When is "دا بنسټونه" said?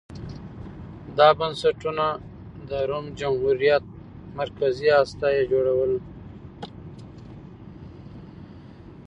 1.17-2.05